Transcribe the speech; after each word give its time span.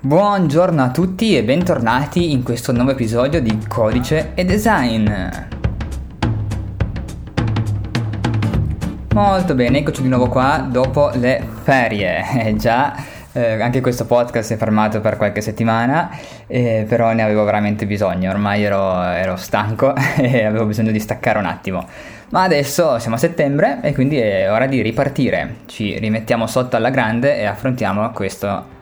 Buongiorno 0.00 0.80
a 0.80 0.90
tutti 0.92 1.36
e 1.36 1.42
bentornati 1.42 2.30
in 2.30 2.44
questo 2.44 2.70
nuovo 2.70 2.92
episodio 2.92 3.42
di 3.42 3.58
Codice 3.66 4.30
e 4.36 4.44
Design. 4.44 5.12
Molto 9.12 9.54
bene, 9.56 9.78
eccoci 9.78 10.02
di 10.02 10.08
nuovo 10.08 10.28
qua 10.28 10.64
dopo 10.70 11.10
le 11.14 11.44
ferie. 11.64 12.22
Eh, 12.38 12.54
già, 12.54 12.94
eh, 13.32 13.60
anche 13.60 13.80
questo 13.80 14.06
podcast 14.06 14.46
si 14.46 14.54
è 14.54 14.56
fermato 14.56 15.00
per 15.00 15.16
qualche 15.16 15.40
settimana, 15.40 16.16
eh, 16.46 16.86
però 16.88 17.12
ne 17.12 17.24
avevo 17.24 17.42
veramente 17.42 17.84
bisogno. 17.84 18.30
Ormai 18.30 18.62
ero, 18.62 19.02
ero 19.02 19.34
stanco 19.34 19.94
e 20.16 20.44
avevo 20.44 20.66
bisogno 20.66 20.92
di 20.92 21.00
staccare 21.00 21.40
un 21.40 21.46
attimo. 21.46 21.84
Ma 22.28 22.44
adesso 22.44 23.00
siamo 23.00 23.16
a 23.16 23.18
settembre 23.18 23.80
e 23.82 23.92
quindi 23.92 24.16
è 24.18 24.48
ora 24.48 24.66
di 24.66 24.80
ripartire. 24.80 25.56
Ci 25.66 25.98
rimettiamo 25.98 26.46
sotto 26.46 26.76
alla 26.76 26.90
grande 26.90 27.36
e 27.36 27.46
affrontiamo 27.46 28.08
questo 28.12 28.76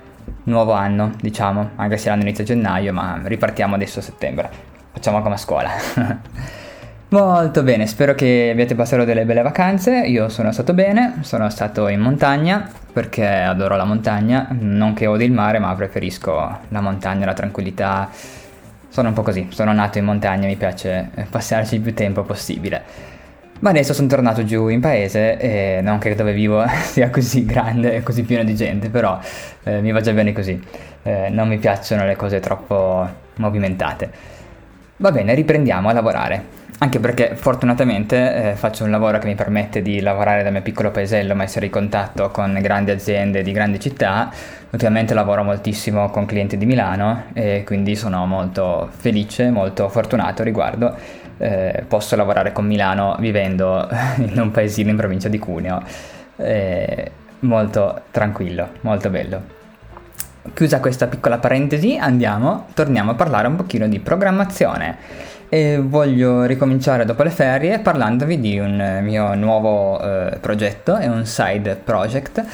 nuovo 0.46 0.73
anno, 0.73 1.12
diciamo, 1.20 1.70
anche 1.77 1.96
se 1.96 2.09
l'anno 2.09 2.23
inizia 2.23 2.45
a 2.45 2.46
gennaio, 2.46 2.92
ma 2.92 3.20
ripartiamo 3.23 3.74
adesso 3.74 4.00
a 4.00 4.02
settembre. 4.02 4.50
Facciamo 4.92 5.22
come 5.22 5.34
a 5.34 5.38
scuola. 5.38 5.70
Molto 7.09 7.62
bene, 7.62 7.86
spero 7.86 8.14
che 8.14 8.48
abbiate 8.50 8.74
passato 8.74 9.05
delle 9.05 9.24
belle 9.24 9.42
vacanze. 9.42 10.00
Io 10.00 10.28
sono 10.28 10.50
stato 10.50 10.74
bene, 10.74 11.19
sono 11.20 11.48
stato 11.50 11.86
in 11.88 12.00
montagna 12.00 12.69
perché 12.92 13.27
adoro 13.27 13.77
la 13.77 13.84
montagna, 13.84 14.48
non 14.50 14.92
che 14.92 15.06
odi 15.06 15.24
il 15.24 15.32
mare, 15.32 15.59
ma 15.59 15.72
preferisco 15.74 16.58
la 16.69 16.80
montagna, 16.80 17.27
la 17.27 17.34
tranquillità. 17.34 18.08
Sono 18.88 19.08
un 19.08 19.14
po' 19.14 19.22
così, 19.22 19.48
sono 19.50 19.72
nato 19.72 19.98
in 19.98 20.05
montagna, 20.05 20.47
mi 20.47 20.56
piace 20.56 21.10
passarci 21.28 21.77
il 21.77 21.80
più 21.83 21.94
tempo 21.94 22.22
possibile. 22.22 23.14
Ma 23.60 23.70
adesso 23.70 23.95
sono 23.95 24.06
tornato 24.06 24.45
giù 24.45 24.69
in 24.69 24.80
paese 24.80 25.38
e 25.38 25.80
non 25.80 25.98
che 25.98 26.14
dove 26.14 26.33
vivo 26.33 26.64
sia 26.84 27.10
così 27.10 27.45
grande 27.45 27.95
e 27.95 28.02
così 28.02 28.23
pieno 28.23 28.45
di 28.45 28.55
gente, 28.55 28.91
però 28.91 29.19
eh, 29.64 29.80
mi 29.80 29.92
va 29.92 30.01
già 30.01 30.12
bene 30.12 30.33
così. 30.33 30.60
Eh, 31.02 31.28
non 31.30 31.48
mi 31.48 31.59
piacciono 31.59 32.05
le 32.05 32.16
cose 32.16 32.41
troppo 32.41 33.08
movimentate. 33.36 34.34
Va 34.98 35.12
bene, 35.12 35.34
riprendiamo 35.34 35.89
a 35.89 35.92
lavorare. 35.92 36.64
Anche 36.78 37.00
perché 37.00 37.36
fortunatamente 37.36 38.50
eh, 38.50 38.55
faccio 38.55 38.84
un 38.84 38.91
lavoro 38.91 39.19
che 39.19 39.27
mi 39.27 39.34
permette 39.34 39.80
di 39.80 40.00
lavorare 40.00 40.42
dal 40.42 40.53
mio 40.53 40.61
piccolo 40.61 40.91
paesello 40.91 41.34
ma 41.34 41.42
essere 41.42 41.66
in 41.66 41.72
contatto 41.72 42.30
con 42.30 42.58
grandi 42.61 42.91
aziende 42.91 43.42
di 43.42 43.53
grandi 43.53 43.80
città. 43.80 44.30
Ultimamente 44.70 45.14
lavoro 45.14 45.42
moltissimo 45.42 46.11
con 46.11 46.27
clienti 46.27 46.58
di 46.58 46.66
Milano 46.66 47.25
e 47.33 47.62
quindi 47.64 47.97
sono 47.97 48.27
molto 48.27 48.91
felice, 48.91 49.50
molto 49.50 49.88
fortunato 49.88 50.42
riguardo 50.42 50.94
eh, 51.38 51.84
posso 51.86 52.16
lavorare 52.16 52.53
con 52.53 52.66
Milano 52.66 53.16
vivendo 53.19 53.88
in 54.19 54.38
un 54.38 54.50
paesino 54.50 54.91
in 54.91 54.97
provincia 54.97 55.28
di 55.28 55.38
Cuneo. 55.38 55.83
Eh, 56.36 57.10
molto 57.41 58.03
tranquillo, 58.10 58.69
molto 58.81 59.10
bello. 59.10 59.64
Chiusa 60.55 60.80
questa 60.80 61.06
piccola 61.06 61.39
parentesi, 61.39 61.97
andiamo, 61.97 62.66
torniamo 62.75 63.12
a 63.12 63.14
parlare 63.14 63.48
un 63.48 63.56
pochino 63.56 63.89
di 63.89 64.00
programmazione. 64.00 64.97
E 65.48 65.78
voglio 65.80 66.44
ricominciare 66.44 67.05
dopo 67.05 67.22
le 67.22 67.30
ferie 67.30 67.78
parlandovi 67.78 68.41
di 68.41 68.58
un 68.58 68.98
mio 69.03 69.34
nuovo 69.34 70.00
eh, 70.00 70.38
progetto, 70.41 70.97
è 70.97 71.06
un 71.06 71.25
side 71.25 71.77
project 71.77 72.44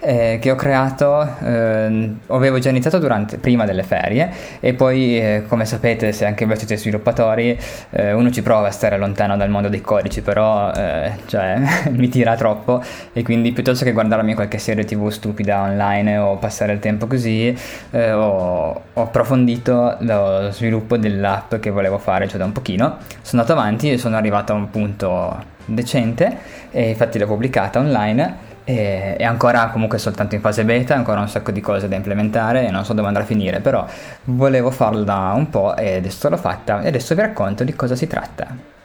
eh, 0.00 0.38
che 0.40 0.50
ho 0.50 0.54
creato, 0.54 1.22
eh, 1.42 2.14
avevo 2.28 2.58
già 2.58 2.70
iniziato 2.70 2.98
durante, 2.98 3.36
prima 3.36 3.64
delle 3.64 3.82
ferie 3.82 4.30
e 4.60 4.72
poi 4.72 5.18
eh, 5.18 5.44
come 5.46 5.66
sapete 5.66 6.12
se 6.12 6.24
anche 6.24 6.46
voi 6.46 6.56
siete 6.56 6.76
sviluppatori 6.76 7.58
eh, 7.90 8.12
uno 8.12 8.30
ci 8.30 8.42
prova 8.42 8.68
a 8.68 8.70
stare 8.70 8.96
lontano 8.96 9.36
dal 9.36 9.50
mondo 9.50 9.68
dei 9.68 9.82
codici 9.82 10.22
però 10.22 10.72
eh, 10.72 11.12
cioè, 11.26 11.60
mi 11.92 12.08
tira 12.08 12.34
troppo. 12.34 12.82
E 13.12 13.22
quindi 13.22 13.52
piuttosto 13.52 13.84
che 13.84 13.92
guardarmi 13.92 14.34
qualche 14.34 14.58
serie 14.58 14.84
tv 14.84 15.08
stupida 15.08 15.60
online 15.60 16.16
o 16.16 16.36
passare 16.36 16.72
il 16.72 16.78
tempo 16.78 17.06
così 17.06 17.56
eh, 17.90 18.12
ho, 18.12 18.82
ho 18.92 19.02
approfondito 19.02 19.96
lo 20.00 20.50
sviluppo 20.50 20.96
dell'app 20.96 21.56
che 21.56 21.70
volevo 21.70 21.98
fare 21.98 22.26
cioè 22.26 22.38
da 22.38 22.44
un 22.44 22.52
pochino. 22.52 22.96
Sono 23.22 23.42
andato 23.42 23.52
avanti 23.52 23.92
e 23.92 23.98
sono 23.98 24.16
arrivato 24.16 24.52
a 24.52 24.56
un 24.56 24.70
punto 24.70 25.58
decente 25.66 26.36
e 26.70 26.88
infatti 26.88 27.18
l'ho 27.18 27.26
pubblicata 27.26 27.78
online 27.78 28.48
e, 28.64 29.16
è 29.16 29.24
ancora 29.24 29.68
comunque 29.68 29.98
soltanto 29.98 30.34
in 30.34 30.40
fase 30.40 30.64
beta, 30.64 30.94
ancora 30.94 31.20
un 31.20 31.28
sacco 31.28 31.50
di 31.50 31.60
cose 31.60 31.88
da 31.88 31.96
implementare 31.96 32.66
e 32.66 32.70
non 32.70 32.84
so 32.84 32.92
dove 32.92 33.08
andrà 33.08 33.22
a 33.22 33.26
finire, 33.26 33.60
però 33.60 33.86
volevo 34.24 34.70
farlo 34.70 35.02
da 35.02 35.32
un 35.34 35.50
po' 35.50 35.76
e 35.76 35.96
adesso 35.96 36.28
l'ho 36.28 36.36
fatta. 36.36 36.82
E 36.82 36.88
adesso 36.88 37.14
vi 37.14 37.20
racconto 37.20 37.64
di 37.64 37.74
cosa 37.74 37.94
si 37.94 38.06
tratta. 38.06 38.78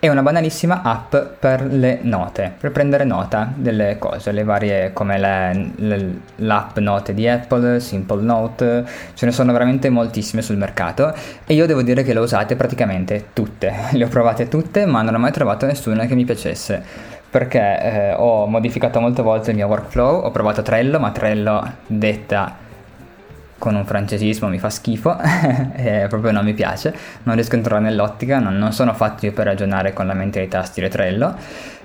È 0.00 0.08
una 0.08 0.22
banalissima 0.22 0.82
app 0.82 1.16
per 1.40 1.66
le 1.66 1.98
note, 2.02 2.52
per 2.56 2.70
prendere 2.70 3.02
nota 3.02 3.52
delle 3.52 3.96
cose, 3.98 4.30
le 4.30 4.44
varie 4.44 4.92
come 4.92 5.18
le, 5.18 5.70
le, 5.74 6.20
l'app 6.36 6.78
note 6.78 7.14
di 7.14 7.26
Apple, 7.26 7.80
Simple 7.80 8.22
Note, 8.22 8.86
ce 9.14 9.26
ne 9.26 9.32
sono 9.32 9.50
veramente 9.50 9.90
moltissime 9.90 10.40
sul 10.40 10.56
mercato 10.56 11.12
e 11.44 11.52
io 11.52 11.66
devo 11.66 11.82
dire 11.82 12.04
che 12.04 12.12
le 12.12 12.20
ho 12.20 12.22
usate 12.22 12.54
praticamente 12.54 13.30
tutte, 13.32 13.74
le 13.90 14.04
ho 14.04 14.08
provate 14.08 14.46
tutte 14.46 14.86
ma 14.86 15.02
non 15.02 15.16
ho 15.16 15.18
mai 15.18 15.32
trovato 15.32 15.66
nessuna 15.66 16.06
che 16.06 16.14
mi 16.14 16.24
piacesse 16.24 17.17
perché 17.30 17.80
eh, 17.80 18.14
ho 18.14 18.46
modificato 18.46 19.00
molte 19.00 19.22
volte 19.22 19.50
il 19.50 19.56
mio 19.56 19.66
workflow, 19.66 20.24
ho 20.24 20.30
provato 20.30 20.62
Trello, 20.62 20.98
ma 20.98 21.10
Trello 21.10 21.72
detta 21.86 22.66
con 23.58 23.74
un 23.74 23.84
francesismo 23.84 24.46
mi 24.48 24.60
fa 24.60 24.70
schifo 24.70 25.16
proprio 26.08 26.30
non 26.30 26.44
mi 26.44 26.54
piace, 26.54 26.94
non 27.24 27.34
riesco 27.34 27.54
a 27.54 27.58
entrare 27.58 27.82
nell'ottica, 27.82 28.38
non, 28.38 28.56
non 28.56 28.72
sono 28.72 28.94
fatti 28.94 29.30
per 29.32 29.46
ragionare 29.46 29.92
con 29.92 30.06
la 30.06 30.14
mentalità 30.14 30.62
stile 30.62 30.88
Trello. 30.88 31.34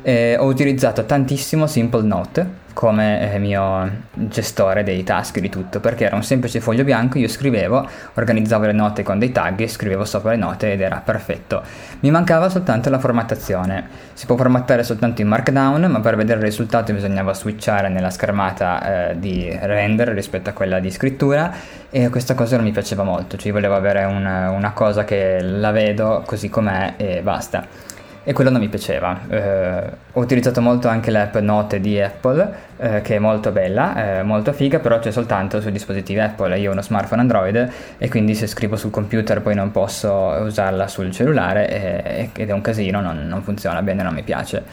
E 0.02 0.38
ho 0.38 0.46
utilizzato 0.46 1.06
tantissimo 1.06 1.66
Simple 1.66 2.03
Note 2.03 2.62
come 2.73 3.31
eh, 3.31 3.39
mio 3.39 3.89
gestore 4.13 4.84
dei 4.84 5.03
task 5.03 5.39
di 5.39 5.50
tutto 5.50 5.79
perché 5.79 6.06
era 6.06 6.16
un 6.16 6.23
semplice 6.23 6.59
foglio 6.59 6.84
bianco 6.84 7.17
io 7.17 7.28
scrivevo 7.28 7.88
organizzavo 8.16 8.66
le 8.66 8.72
note 8.72 9.03
con 9.03 9.19
dei 9.19 9.31
tag 9.31 9.66
scrivevo 9.66 10.03
sopra 10.06 10.31
le 10.31 10.38
note 10.38 10.73
ed 10.73 10.81
era 10.81 11.01
perfetto. 11.03 11.61
Mi 12.01 12.11
mancava 12.11 12.50
soltanto 12.50 12.89
la 12.89 13.00
formattazione. 13.00 13.88
Si 14.13 14.25
può 14.25 14.35
formattare 14.35 14.84
soltanto 14.84 15.22
in 15.22 15.28
markdown 15.28 15.84
ma 15.84 16.00
per 16.00 16.16
vedere 16.16 16.39
il 16.39 16.45
risultato 16.45 16.94
bisognava 16.94 17.34
switchare 17.34 17.89
nella 17.89 18.09
schermata 18.09 19.09
eh, 19.09 19.19
di 19.19 19.50
render 19.61 20.09
rispetto 20.09 20.50
a 20.50 20.53
quella 20.53 20.79
di 20.79 20.91
scrittura 20.91 21.51
e 21.90 22.09
questa 22.09 22.34
cosa 22.34 22.55
non 22.55 22.66
mi 22.66 22.72
piaceva 22.72 23.03
molto 23.03 23.38
cioè 23.38 23.51
volevo 23.51 23.75
avere 23.75 24.03
un, 24.03 24.25
una 24.25 24.72
cosa 24.72 25.03
che 25.03 25.41
la 25.41 25.72
vedo 25.72 26.23
così 26.25 26.50
com'è 26.50 26.94
e 26.97 27.22
basta 27.22 27.91
e 28.23 28.34
quello 28.34 28.50
non 28.50 28.59
mi 28.61 28.69
piaceva. 28.69 29.19
Eh, 29.28 29.84
ho 30.13 30.19
utilizzato 30.19 30.61
molto 30.61 30.88
anche 30.88 31.11
l'app 31.11 31.35
Note 31.38 31.79
di 31.79 32.00
Apple, 32.00 32.53
eh, 32.78 33.01
che 33.01 33.16
è 33.16 33.19
molto 33.19 33.51
bella, 33.51 34.19
eh, 34.19 34.23
molto 34.23 34.53
figa, 34.53 34.79
però 34.79 35.00
c'è 35.00 35.11
soltanto 35.11 35.61
sui 35.61 35.72
dispositivi 35.72 36.19
Apple. 36.19 36.57
Io 36.59 36.69
ho 36.69 36.73
uno 36.73 36.81
smartphone 36.81 37.22
Android 37.22 37.72
e 37.97 38.09
quindi 38.09 38.35
se 38.35 38.47
scrivo 38.47 38.75
sul 38.75 38.91
computer 38.91 39.41
poi 39.41 39.56
non 39.56 39.72
posso 39.72 40.11
usarla 40.11 40.88
sul 40.88 41.11
cellulare 41.11 42.31
ed 42.34 42.50
è 42.50 42.53
un 42.53 42.61
casino, 42.61 43.01
non, 43.01 43.28
non 43.28 43.44
funziona 43.44 43.81
bene, 43.81 44.03
non 44.03 44.13
mi 44.13 44.23
piace. 44.23 44.63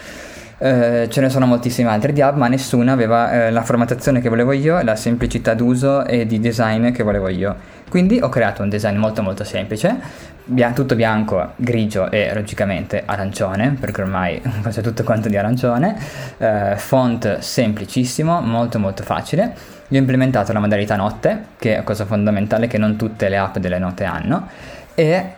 Uh, 0.61 1.09
ce 1.09 1.23
ne 1.23 1.31
sono 1.31 1.47
moltissime 1.47 1.89
altre 1.89 2.13
di 2.13 2.21
app, 2.21 2.37
ma 2.37 2.47
nessuna 2.47 2.93
aveva 2.93 3.49
uh, 3.49 3.51
la 3.51 3.63
formattazione 3.63 4.21
che 4.21 4.29
volevo 4.29 4.53
io, 4.53 4.83
la 4.83 4.95
semplicità 4.95 5.55
d'uso 5.55 6.05
e 6.05 6.27
di 6.27 6.39
design 6.39 6.91
che 6.91 7.03
volevo 7.03 7.29
io. 7.29 7.57
Quindi 7.89 8.21
ho 8.21 8.29
creato 8.29 8.63
un 8.63 8.69
design 8.69 8.99
molto 8.99 9.23
molto 9.23 9.43
semplice, 9.43 9.99
bia- 10.45 10.73
tutto 10.73 10.95
bianco, 10.97 11.53
grigio 11.57 12.11
e 12.11 12.31
logicamente 12.35 13.03
arancione, 13.07 13.75
perché 13.81 14.03
ormai 14.03 14.39
faccio 14.61 14.83
tutto 14.83 15.03
quanto 15.03 15.31
di 15.31 15.39
arancione, 15.39 15.97
uh, 16.37 16.77
font 16.77 17.39
semplicissimo, 17.39 18.43
molto 18.43 18.79
molto 18.79 19.03
facile. 19.03 19.55
Gli 19.89 19.97
ho 19.97 19.99
implementato 19.99 20.53
la 20.53 20.61
modalità 20.61 20.95
notte, 20.95 21.47
che 21.59 21.79
è 21.79 21.83
cosa 21.85 22.05
fondamentale 22.05 22.67
che 22.67 22.77
non 22.77 22.97
tutte 22.97 23.31
le 23.31 23.39
app 23.39 23.57
delle 23.57 23.79
note 23.79 24.05
hanno, 24.05 24.47
e 24.95 25.33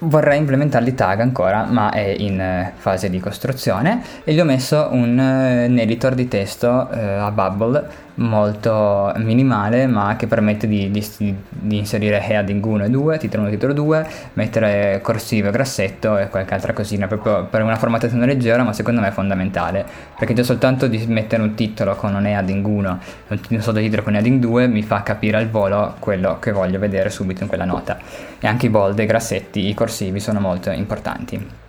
vorrei 0.00 0.38
implementarli 0.38 0.94
tag 0.94 1.20
ancora, 1.20 1.64
ma 1.64 1.90
è 1.90 2.14
in 2.18 2.40
eh, 2.40 2.72
fase 2.76 3.10
di 3.10 3.18
costruzione 3.18 4.02
e 4.24 4.32
gli 4.32 4.40
ho 4.40 4.44
messo 4.44 4.88
un, 4.92 5.18
eh, 5.18 5.66
un 5.66 5.78
editor 5.78 6.14
di 6.14 6.28
testo 6.28 6.90
eh, 6.90 7.00
a 7.00 7.30
Bubble 7.30 8.06
molto 8.18 9.12
minimale 9.16 9.86
ma 9.86 10.16
che 10.16 10.26
permette 10.26 10.66
di, 10.66 10.90
di, 10.90 11.36
di 11.48 11.76
inserire 11.76 12.20
heading 12.20 12.64
1 12.64 12.84
e 12.84 12.90
2, 12.90 13.18
titolo 13.18 13.42
1 13.42 13.50
e 13.50 13.54
titolo 13.54 13.72
2, 13.72 14.06
mettere 14.34 15.00
corsivo 15.02 15.48
e 15.48 15.50
grassetto 15.50 16.18
e 16.18 16.28
qualche 16.28 16.54
altra 16.54 16.72
cosina, 16.72 17.06
proprio 17.06 17.44
per 17.44 17.62
una 17.62 17.76
formattazione 17.76 18.26
leggera 18.26 18.62
ma 18.62 18.72
secondo 18.72 19.00
me 19.00 19.08
è 19.08 19.12
fondamentale, 19.12 19.84
perché 20.18 20.34
già 20.34 20.42
soltanto 20.42 20.86
di 20.86 21.04
mettere 21.06 21.42
un 21.42 21.54
titolo 21.54 21.94
con 21.94 22.14
un 22.14 22.26
heading 22.26 22.66
1 22.66 22.98
e 23.28 23.38
un 23.50 23.60
sottotitolo 23.60 24.02
con 24.02 24.16
heading 24.16 24.40
2 24.40 24.66
mi 24.66 24.82
fa 24.82 25.02
capire 25.02 25.36
al 25.36 25.48
volo 25.48 25.94
quello 25.98 26.38
che 26.38 26.52
voglio 26.52 26.78
vedere 26.78 27.10
subito 27.10 27.42
in 27.42 27.48
quella 27.48 27.64
nota. 27.64 27.98
E 28.40 28.46
anche 28.46 28.66
i 28.66 28.68
bold, 28.68 28.98
i 28.98 29.06
grassetti, 29.06 29.68
i 29.68 29.74
corsivi 29.74 30.20
sono 30.20 30.40
molto 30.40 30.70
importanti. 30.70 31.66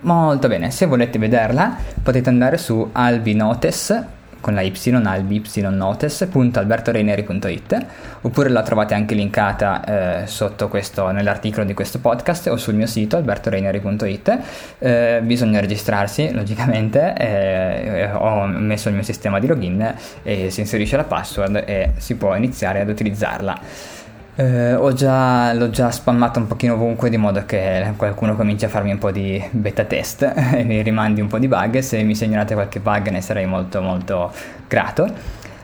Molto 0.00 0.46
bene, 0.46 0.70
se 0.70 0.86
volete 0.86 1.18
vederla 1.18 1.76
potete 2.02 2.28
andare 2.28 2.58
su 2.58 2.90
Albi 2.92 3.34
Notes 3.34 4.14
con 4.46 4.54
la 4.54 4.62
y 4.62 4.72
albi 5.04 5.42
y.notes.albertoreineri.it 5.44 7.86
oppure 8.20 8.48
la 8.48 8.62
trovate 8.62 8.94
anche 8.94 9.16
linkata 9.16 10.22
eh, 10.22 10.28
sotto 10.28 10.68
questo, 10.68 11.10
nell'articolo 11.10 11.64
di 11.64 11.74
questo 11.74 11.98
podcast 11.98 12.46
o 12.46 12.56
sul 12.56 12.74
mio 12.74 12.86
sito 12.86 13.16
albertoreineri.it. 13.16 14.38
Eh, 14.78 15.18
bisogna 15.24 15.58
registrarsi 15.58 16.32
logicamente, 16.32 17.12
eh, 17.16 18.08
ho 18.12 18.46
messo 18.46 18.86
il 18.86 18.94
mio 18.94 19.02
sistema 19.02 19.40
di 19.40 19.48
login 19.48 19.92
e 20.22 20.48
si 20.50 20.60
inserisce 20.60 20.96
la 20.96 21.02
password 21.02 21.64
e 21.66 21.94
si 21.96 22.14
può 22.14 22.36
iniziare 22.36 22.82
ad 22.82 22.88
utilizzarla. 22.88 23.95
Eh, 24.38 24.74
ho 24.74 24.92
già, 24.92 25.54
l'ho 25.54 25.70
già 25.70 25.90
spammato 25.90 26.38
un 26.38 26.46
pochino 26.46 26.74
ovunque 26.74 27.08
di 27.08 27.16
modo 27.16 27.46
che 27.46 27.94
qualcuno 27.96 28.36
cominci 28.36 28.66
a 28.66 28.68
farmi 28.68 28.90
un 28.90 28.98
po' 28.98 29.10
di 29.10 29.42
beta 29.50 29.84
test 29.84 30.30
e 30.52 30.62
mi 30.62 30.82
rimandi 30.82 31.22
un 31.22 31.26
po' 31.26 31.38
di 31.38 31.48
bug. 31.48 31.78
Se 31.78 32.02
mi 32.02 32.14
segnalate 32.14 32.52
qualche 32.52 32.80
bug 32.80 33.08
ne 33.08 33.22
sarei 33.22 33.46
molto 33.46 33.80
molto 33.80 34.30
grato. 34.68 35.08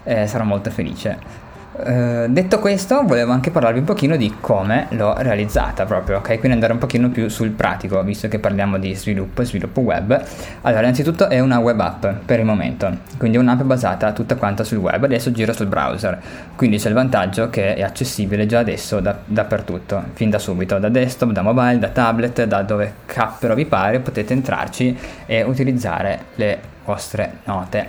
Eh, 0.04 0.26
sarò 0.26 0.44
molto 0.44 0.70
felice. 0.70 1.41
Uh, 1.74 2.26
detto 2.28 2.58
questo, 2.58 3.02
volevo 3.02 3.32
anche 3.32 3.50
parlarvi 3.50 3.78
un 3.78 3.86
pochino 3.86 4.16
di 4.16 4.34
come 4.40 4.88
l'ho 4.90 5.14
realizzata 5.16 5.86
proprio, 5.86 6.18
ok? 6.18 6.26
Quindi 6.26 6.52
andare 6.52 6.74
un 6.74 6.78
pochino 6.78 7.08
più 7.08 7.28
sul 7.28 7.48
pratico, 7.48 8.02
visto 8.02 8.28
che 8.28 8.38
parliamo 8.38 8.76
di 8.76 8.94
sviluppo 8.94 9.40
e 9.40 9.46
sviluppo 9.46 9.80
web. 9.80 10.22
Allora, 10.60 10.82
innanzitutto 10.82 11.30
è 11.30 11.40
una 11.40 11.60
web 11.60 11.80
app 11.80 12.06
per 12.26 12.40
il 12.40 12.44
momento, 12.44 12.98
quindi 13.16 13.38
è 13.38 13.40
un'app 13.40 13.62
basata 13.62 14.12
tutta 14.12 14.36
quanta 14.36 14.64
sul 14.64 14.78
web, 14.78 15.02
adesso 15.02 15.32
giro 15.32 15.54
sul 15.54 15.66
browser, 15.66 16.20
quindi 16.56 16.76
c'è 16.76 16.88
il 16.88 16.94
vantaggio 16.94 17.48
che 17.48 17.74
è 17.74 17.82
accessibile 17.82 18.44
già 18.44 18.58
adesso 18.58 19.00
da, 19.00 19.16
dappertutto, 19.24 20.04
fin 20.12 20.28
da 20.28 20.38
subito, 20.38 20.78
da 20.78 20.90
desktop, 20.90 21.30
da 21.30 21.40
mobile, 21.40 21.78
da 21.78 21.88
tablet, 21.88 22.44
da 22.44 22.60
dove 22.60 22.96
cappero 23.06 23.54
vi 23.54 23.64
pare, 23.64 24.00
potete 24.00 24.34
entrarci 24.34 24.94
e 25.24 25.42
utilizzare 25.42 26.24
le 26.34 26.58
vostre 26.84 27.38
note. 27.44 27.86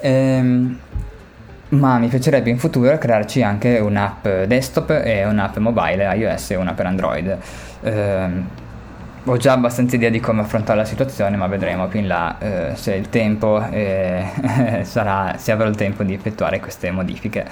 Ehm 0.00 0.78
ma 1.72 1.98
mi 1.98 2.08
piacerebbe 2.08 2.50
in 2.50 2.58
futuro 2.58 2.96
crearci 2.98 3.42
anche 3.42 3.78
un'app 3.78 4.26
desktop 4.46 4.90
e 4.90 5.24
un'app 5.24 5.56
mobile 5.56 6.14
iOS 6.16 6.50
e 6.50 6.56
una 6.56 6.72
per 6.72 6.86
Android. 6.86 7.38
Eh, 7.82 8.60
ho 9.24 9.36
già 9.36 9.52
abbastanza 9.52 9.94
idea 9.94 10.10
di 10.10 10.18
come 10.18 10.40
affrontare 10.40 10.80
la 10.80 10.84
situazione, 10.84 11.36
ma 11.36 11.46
vedremo 11.46 11.86
più 11.86 12.00
in 12.00 12.08
là 12.08 12.38
eh, 12.38 12.70
se 12.74 12.94
il 12.94 13.08
tempo 13.08 13.64
eh, 13.70 14.24
sarà, 14.82 15.36
se 15.38 15.52
avrò 15.52 15.68
il 15.68 15.76
tempo 15.76 16.02
di 16.02 16.12
effettuare 16.12 16.58
queste 16.58 16.90
modifiche. 16.90 17.46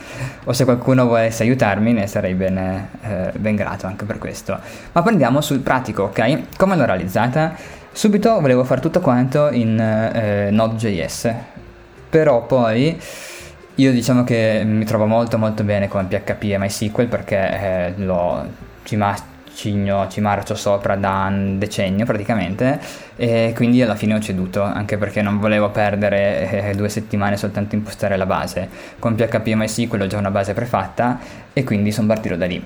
O 0.45 0.53
se 0.53 0.65
qualcuno 0.65 1.07
volesse 1.07 1.45
aiutarmi, 1.45 1.93
ne 1.93 2.07
sarei 2.09 2.35
ben, 2.35 2.59
eh, 2.59 3.33
ben 3.37 3.55
grato 3.55 3.87
anche 3.87 4.05
per 4.05 4.19
questo. 4.19 4.59
Ma 4.93 5.03
prendiamo 5.03 5.41
sul 5.41 5.61
pratico, 5.61 6.05
ok? 6.05 6.57
Come 6.57 6.77
l'ho 6.77 6.85
realizzata? 6.85 7.55
Subito 7.93 8.41
volevo 8.41 8.65
fare 8.65 8.81
tutto 8.81 9.01
quanto 9.01 9.49
in 9.51 9.79
eh, 9.79 10.51
Node.js, 10.51 11.33
però 12.11 12.45
poi 12.47 12.99
io 13.77 13.93
diciamo 13.93 14.25
che 14.25 14.63
mi 14.65 14.85
trovo 14.85 15.07
molto 15.07 15.39
molto 15.39 15.65
bene 15.65 15.89
con 15.89 16.07
PHP 16.07 16.43
e 16.45 16.59
MySQL 16.59 17.07
perché 17.07 17.37
eh, 17.37 17.93
lo 17.97 18.47
ci, 18.83 18.97
macigno, 18.97 20.09
ci 20.09 20.21
marcio 20.21 20.55
sopra 20.55 20.97
da 20.97 21.27
un 21.31 21.59
decennio 21.59 22.05
praticamente 22.05 22.81
e 23.17 23.53
quindi 23.55 23.81
alla 23.83 23.95
fine 23.95 24.15
ho 24.15 24.21
ceduto 24.21 24.63
anche 24.63 24.99
perché 24.99 25.23
non 25.23 25.39
volevo 25.39 25.71
perdere 25.71 26.71
eh, 26.71 26.75
due 26.75 26.89
settimane 26.89 27.37
soltanto 27.37 27.75
impostare 27.75 28.17
la 28.17 28.27
base. 28.27 28.69
Con 28.99 29.15
PHP 29.15 29.47
e 29.47 29.55
MySQL 29.55 30.01
ho 30.01 30.07
già 30.07 30.19
una 30.19 30.31
base 30.31 30.53
prefatta 30.53 31.19
e 31.53 31.65
quindi 31.65 31.93
sono 31.93 32.09
partito 32.09 32.37
da 32.37 32.47
lì. 32.47 32.63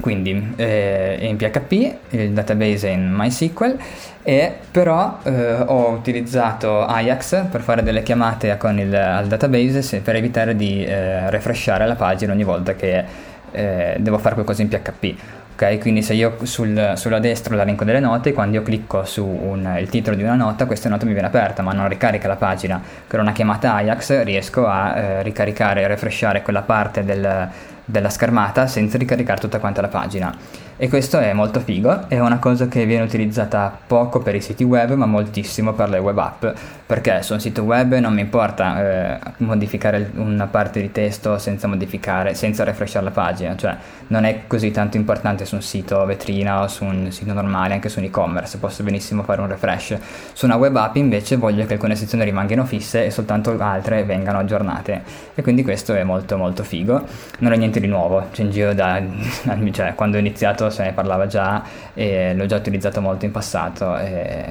Quindi 0.00 0.54
eh, 0.56 1.18
in 1.20 1.36
PHP, 1.36 1.94
il 2.10 2.30
database 2.30 2.88
è 2.88 2.92
in 2.92 3.12
MySQL 3.12 3.76
e 4.22 4.52
però 4.70 5.18
eh, 5.22 5.62
ho 5.66 5.90
utilizzato 5.90 6.84
Ajax 6.84 7.46
per 7.50 7.60
fare 7.60 7.82
delle 7.82 8.02
chiamate 8.02 8.56
con 8.56 8.78
il, 8.78 8.94
al 8.94 9.26
database 9.26 10.00
per 10.00 10.16
evitare 10.16 10.56
di 10.56 10.84
eh, 10.84 11.30
refreshare 11.30 11.86
la 11.86 11.94
pagina 11.94 12.32
ogni 12.32 12.44
volta 12.44 12.74
che 12.74 13.04
eh, 13.52 13.96
devo 13.98 14.18
fare 14.18 14.34
qualcosa 14.34 14.62
in 14.62 14.68
PHP. 14.68 15.14
Okay, 15.60 15.78
quindi 15.78 16.00
se 16.00 16.14
io 16.14 16.38
sul, 16.44 16.94
sulla 16.96 17.18
destra 17.18 17.52
ho 17.52 17.58
l'elenco 17.58 17.84
delle 17.84 18.00
note, 18.00 18.32
quando 18.32 18.56
io 18.56 18.62
clicco 18.62 19.04
su 19.04 19.26
un, 19.26 19.76
il 19.78 19.90
titolo 19.90 20.16
di 20.16 20.22
una 20.22 20.34
nota, 20.34 20.64
questa 20.64 20.88
nota 20.88 21.04
mi 21.04 21.12
viene 21.12 21.26
aperta, 21.26 21.60
ma 21.60 21.72
non 21.72 21.86
ricarica 21.86 22.28
la 22.28 22.36
pagina. 22.36 22.80
Per 23.06 23.20
una 23.20 23.32
chiamata 23.32 23.74
Ajax 23.74 24.22
riesco 24.22 24.66
a 24.66 24.96
eh, 24.96 25.22
ricaricare 25.22 25.82
e 25.82 25.86
refreshare 25.86 26.40
quella 26.40 26.62
parte 26.62 27.04
del, 27.04 27.48
della 27.90 28.08
schermata 28.08 28.66
senza 28.66 28.96
ricaricare 28.98 29.40
tutta 29.40 29.58
quanta 29.58 29.80
la 29.80 29.88
pagina 29.88 30.34
e 30.82 30.88
questo 30.88 31.18
è 31.18 31.34
molto 31.34 31.60
figo, 31.60 32.08
è 32.08 32.18
una 32.20 32.38
cosa 32.38 32.66
che 32.66 32.86
viene 32.86 33.04
utilizzata 33.04 33.78
poco 33.86 34.20
per 34.20 34.34
i 34.34 34.40
siti 34.40 34.64
web 34.64 34.92
ma 34.94 35.04
moltissimo 35.04 35.74
per 35.74 35.90
le 35.90 35.98
web 35.98 36.16
app 36.16 36.46
perché 36.90 37.22
su 37.22 37.34
un 37.34 37.40
sito 37.40 37.62
web 37.62 37.94
non 37.98 38.12
mi 38.12 38.20
importa 38.20 39.14
eh, 39.14 39.18
modificare 39.36 40.10
una 40.14 40.48
parte 40.48 40.80
di 40.80 40.90
testo 40.90 41.38
senza 41.38 41.68
modificare, 41.68 42.34
senza 42.34 42.64
refreshare 42.64 43.04
la 43.04 43.12
pagina, 43.12 43.54
cioè 43.54 43.76
non 44.08 44.24
è 44.24 44.40
così 44.48 44.72
tanto 44.72 44.96
importante 44.96 45.44
su 45.44 45.54
un 45.54 45.62
sito 45.62 46.04
vetrina 46.04 46.62
o 46.62 46.66
su 46.66 46.84
un 46.84 47.12
sito 47.12 47.32
normale, 47.32 47.74
anche 47.74 47.88
su 47.88 48.00
un 48.00 48.06
e-commerce, 48.06 48.58
posso 48.58 48.82
benissimo 48.82 49.22
fare 49.22 49.40
un 49.40 49.46
refresh. 49.46 49.96
Su 50.32 50.46
una 50.46 50.56
web 50.56 50.74
app 50.74 50.96
invece 50.96 51.36
voglio 51.36 51.64
che 51.64 51.74
alcune 51.74 51.94
sezioni 51.94 52.24
rimangano 52.24 52.64
fisse 52.64 53.04
e 53.04 53.12
soltanto 53.12 53.56
altre 53.56 54.02
vengano 54.02 54.38
aggiornate 54.38 55.02
e 55.36 55.42
quindi 55.42 55.62
questo 55.62 55.94
è 55.94 56.02
molto 56.02 56.36
molto 56.36 56.64
figo, 56.64 57.06
non 57.38 57.52
è 57.52 57.56
niente 57.56 57.78
di 57.78 57.86
nuovo, 57.86 58.26
c'è 58.32 58.42
in 58.42 58.50
giro 58.50 58.74
da, 58.74 59.00
cioè 59.70 59.94
quando 59.94 60.16
ho 60.16 60.20
iniziato 60.20 60.69
se 60.70 60.84
ne 60.84 60.92
parlava 60.92 61.26
già 61.26 61.62
e 61.94 62.34
l'ho 62.34 62.46
già 62.46 62.56
utilizzato 62.56 63.00
molto 63.00 63.24
in 63.24 63.30
passato, 63.30 63.96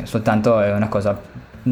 soltanto 0.03 0.59
è 0.59 0.73
una 0.73 0.87
cosa 0.87 1.17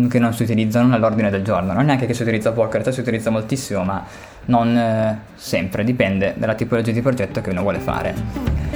che 0.09 0.19
non 0.19 0.33
si 0.33 0.43
utilizza 0.43 0.81
non 0.81 0.93
all'ordine 0.93 1.29
del 1.29 1.43
giorno, 1.43 1.73
non 1.73 1.83
è 1.83 1.85
neanche 1.85 2.05
che 2.05 2.13
si 2.13 2.21
utilizza 2.21 2.51
poco, 2.51 2.65
in 2.67 2.71
realtà 2.73 2.91
si 2.91 2.99
utilizza 2.99 3.29
moltissimo, 3.29 3.83
ma 3.83 4.03
non 4.45 4.75
eh, 4.77 5.19
sempre, 5.35 5.83
dipende 5.83 6.33
dalla 6.37 6.55
tipologia 6.55 6.91
di 6.91 7.01
progetto 7.01 7.41
che 7.41 7.49
uno 7.49 7.61
vuole 7.61 7.79
fare. 7.79 8.66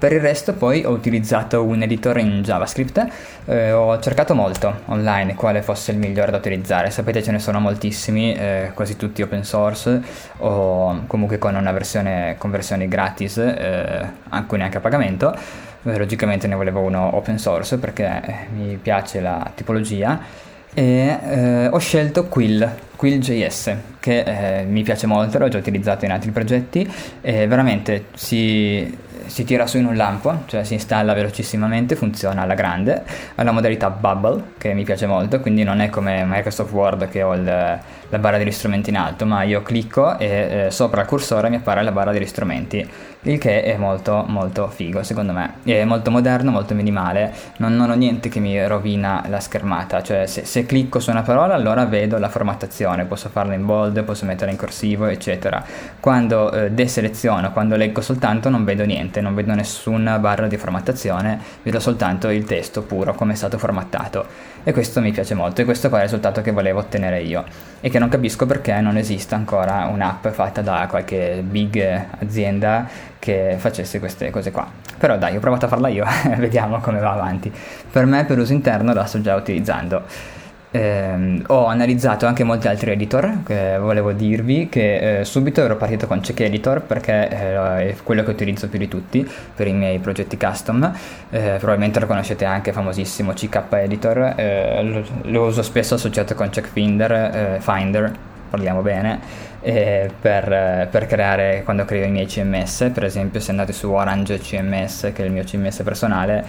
Per 0.00 0.12
il 0.12 0.20
resto 0.20 0.54
poi 0.54 0.82
ho 0.82 0.92
utilizzato 0.92 1.62
un 1.62 1.82
editor 1.82 2.16
in 2.16 2.40
JavaScript, 2.40 3.06
eh, 3.44 3.70
ho 3.72 4.00
cercato 4.00 4.34
molto 4.34 4.80
online 4.86 5.34
quale 5.34 5.60
fosse 5.60 5.90
il 5.90 5.98
migliore 5.98 6.30
da 6.30 6.38
utilizzare, 6.38 6.90
sapete 6.90 7.22
ce 7.22 7.32
ne 7.32 7.38
sono 7.38 7.60
moltissimi, 7.60 8.32
eh, 8.32 8.70
quasi 8.72 8.96
tutti 8.96 9.20
open 9.20 9.44
source 9.44 10.00
o 10.38 11.02
comunque 11.06 11.36
con 11.36 11.54
una 11.54 11.70
versione 11.72 12.36
con 12.38 12.50
versioni 12.50 12.88
gratis, 12.88 13.36
eh, 13.36 14.10
alcune 14.30 14.62
anche 14.62 14.78
a 14.78 14.80
pagamento, 14.80 15.36
eh, 15.82 15.98
logicamente 15.98 16.46
ne 16.46 16.54
volevo 16.54 16.80
uno 16.80 17.14
open 17.14 17.38
source 17.38 17.76
perché 17.76 18.22
eh, 18.24 18.34
mi 18.56 18.78
piace 18.80 19.20
la 19.20 19.52
tipologia. 19.54 20.48
E 20.72 21.18
eh, 21.28 21.66
ho 21.66 21.78
scelto 21.78 22.26
Quill, 22.28 22.66
Quill.js 22.96 23.76
che 23.98 24.64
mi 24.66 24.82
piace 24.82 25.06
molto, 25.06 25.36
l'ho 25.38 25.48
già 25.48 25.58
utilizzato 25.58 26.06
in 26.06 26.12
altri 26.12 26.30
progetti. 26.30 26.90
E 27.20 27.46
veramente 27.46 28.04
si 28.14 28.96
si 29.26 29.44
tira 29.44 29.66
su 29.66 29.78
in 29.78 29.86
un 29.86 29.96
lampo, 29.96 30.42
cioè 30.46 30.64
si 30.64 30.74
installa 30.74 31.14
velocissimamente, 31.14 31.96
funziona 31.96 32.42
alla 32.42 32.54
grande, 32.54 33.02
ha 33.34 33.42
la 33.42 33.52
modalità 33.52 33.90
bubble 33.90 34.52
che 34.58 34.72
mi 34.74 34.84
piace 34.84 35.06
molto, 35.06 35.40
quindi 35.40 35.62
non 35.62 35.80
è 35.80 35.90
come 35.90 36.24
Microsoft 36.26 36.72
Word 36.72 37.08
che 37.08 37.22
ho 37.22 37.34
il, 37.34 37.44
la 37.44 38.18
barra 38.18 38.38
degli 38.38 38.50
strumenti 38.50 38.90
in 38.90 38.96
alto, 38.96 39.26
ma 39.26 39.42
io 39.42 39.62
clicco 39.62 40.18
e 40.18 40.66
eh, 40.66 40.70
sopra 40.70 41.02
il 41.02 41.06
cursore 41.06 41.48
mi 41.48 41.56
appare 41.56 41.82
la 41.82 41.92
barra 41.92 42.12
degli 42.12 42.26
strumenti, 42.26 42.88
il 43.22 43.38
che 43.38 43.62
è 43.62 43.76
molto 43.76 44.24
molto 44.26 44.68
figo 44.68 45.02
secondo 45.02 45.32
me, 45.32 45.54
è 45.64 45.84
molto 45.84 46.10
moderno, 46.10 46.50
molto 46.50 46.74
minimale, 46.74 47.32
non, 47.58 47.76
non 47.76 47.90
ho 47.90 47.94
niente 47.94 48.28
che 48.28 48.40
mi 48.40 48.66
rovina 48.66 49.24
la 49.28 49.40
schermata, 49.40 50.02
cioè 50.02 50.26
se, 50.26 50.44
se, 50.44 50.64
clicco 50.64 51.00
su 51.00 51.10
una 51.10 51.22
parola 51.22 51.54
allora 51.54 51.84
vedo 51.84 52.18
la 52.18 52.28
formattazione, 52.28 53.04
posso 53.04 53.28
farla 53.28 53.54
in 53.54 53.66
bold, 53.66 54.02
posso 54.04 54.24
metterla 54.24 54.52
in 54.52 54.58
corsivo, 54.58 55.06
eccetera. 55.06 55.64
Quando 55.98 56.52
eh, 56.52 56.70
deseleziono, 56.70 57.52
quando 57.52 57.76
leggo 57.76 58.00
soltanto 58.00 58.48
non 58.48 58.64
vedo 58.64 58.84
niente, 58.84 59.09
non 59.18 59.34
vedo 59.34 59.54
nessuna 59.54 60.18
barra 60.18 60.46
di 60.46 60.56
formattazione, 60.56 61.40
vedo 61.62 61.80
soltanto 61.80 62.28
il 62.28 62.44
testo 62.44 62.82
puro 62.82 63.14
come 63.14 63.32
è 63.32 63.36
stato 63.36 63.58
formattato. 63.58 64.24
E 64.62 64.72
questo 64.72 65.00
mi 65.00 65.10
piace 65.10 65.34
molto 65.34 65.62
e 65.62 65.64
questo 65.64 65.88
è 65.88 65.94
il 65.94 66.02
risultato 66.02 66.42
che 66.42 66.52
volevo 66.52 66.78
ottenere 66.78 67.22
io. 67.22 67.44
E 67.80 67.88
che 67.90 67.98
non 67.98 68.08
capisco 68.08 68.46
perché 68.46 68.78
non 68.80 68.96
esista 68.96 69.34
ancora 69.34 69.86
un'app 69.86 70.28
fatta 70.28 70.60
da 70.60 70.86
qualche 70.88 71.42
big 71.44 71.82
azienda 72.20 72.86
che 73.18 73.56
facesse 73.58 73.98
queste 73.98 74.30
cose 74.30 74.52
qua. 74.52 74.68
Però 74.98 75.18
dai 75.18 75.36
ho 75.36 75.40
provato 75.40 75.64
a 75.64 75.68
farla 75.68 75.88
io 75.88 76.04
vediamo 76.36 76.78
come 76.78 77.00
va 77.00 77.12
avanti. 77.12 77.52
Per 77.90 78.04
me 78.04 78.24
per 78.24 78.38
uso 78.38 78.52
interno 78.52 78.92
la 78.92 79.06
sto 79.06 79.20
già 79.20 79.34
utilizzando 79.34 80.38
eh, 80.72 81.42
ho 81.46 81.66
analizzato 81.66 82.26
anche 82.26 82.44
molti 82.44 82.68
altri 82.68 82.92
editor 82.92 83.42
che 83.44 83.76
volevo 83.78 84.12
dirvi 84.12 84.68
che 84.68 85.20
eh, 85.20 85.24
subito 85.24 85.62
ero 85.62 85.76
partito 85.76 86.06
con 86.06 86.20
Check 86.20 86.40
Editor 86.40 86.82
perché 86.82 87.28
eh, 87.28 87.88
è 87.90 87.96
quello 88.04 88.22
che 88.22 88.30
utilizzo 88.30 88.68
più 88.68 88.78
di 88.78 88.86
tutti 88.86 89.28
per 89.54 89.66
i 89.66 89.72
miei 89.72 89.98
progetti 89.98 90.36
custom. 90.36 90.92
Eh, 91.30 91.56
probabilmente 91.58 91.98
lo 91.98 92.06
conoscete 92.06 92.44
anche 92.44 92.72
famosissimo 92.72 93.32
CK 93.32 93.64
Editor. 93.70 94.34
Eh, 94.36 94.82
lo, 94.84 95.04
lo, 95.22 95.46
uso 95.46 95.62
spesso 95.62 95.94
associato 95.94 96.34
con 96.34 96.50
Check 96.50 96.68
Finder, 96.68 97.12
eh, 97.12 97.58
Finder 97.60 98.12
parliamo 98.50 98.82
bene 98.82 99.48
per, 99.60 100.88
per, 100.90 101.06
creare 101.06 101.62
quando 101.64 101.84
creo 101.84 102.04
i 102.04 102.10
miei 102.10 102.26
CMS 102.26 102.90
per 102.92 103.04
esempio 103.04 103.38
se 103.38 103.50
andate 103.52 103.72
su 103.72 103.88
Orange 103.90 104.38
CMS 104.38 105.12
che 105.14 105.22
è 105.22 105.26
il 105.26 105.30
mio 105.30 105.44
CMS 105.44 105.82
personale 105.84 106.44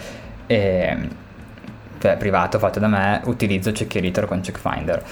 cioè 2.02 2.18
privato 2.18 2.58
fatto 2.58 2.80
da 2.80 2.88
me, 2.88 3.22
utilizzo 3.26 3.72
Check 3.72 3.96
Editor 3.96 4.26
con 4.26 4.42
Checkfinder. 4.42 5.04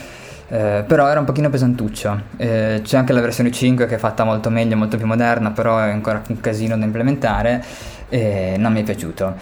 Eh, 0.51 0.83
però 0.87 1.07
era 1.07 1.19
un 1.19 1.25
pochino 1.25 1.49
pesantuccio. 1.49 2.21
Eh, 2.37 2.81
c'è 2.83 2.97
anche 2.97 3.13
la 3.13 3.21
versione 3.21 3.51
5 3.51 3.85
che 3.85 3.95
è 3.95 3.97
fatta 3.99 4.23
molto 4.23 4.49
meglio, 4.49 4.75
molto 4.75 4.97
più 4.97 5.05
moderna, 5.05 5.51
però 5.51 5.77
è 5.77 5.91
ancora 5.91 6.21
un 6.27 6.39
casino 6.41 6.75
da 6.77 6.85
implementare 6.85 7.63
e 8.09 8.55
non 8.57 8.73
mi 8.73 8.81
è 8.81 8.83
piaciuto. 8.83 9.35